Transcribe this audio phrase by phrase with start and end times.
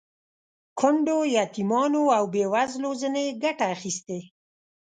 [0.79, 4.19] کونډو، یتیمانو او بې وزلو ځنې ګټه اخیستې.